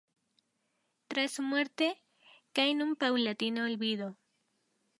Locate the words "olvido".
3.65-4.17